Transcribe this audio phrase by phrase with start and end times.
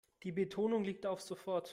[0.23, 1.69] Die Betonung liegt auf sofort.